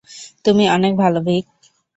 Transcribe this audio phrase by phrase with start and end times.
[0.45, 1.45] তুমি অনেক ভালো, ভিক।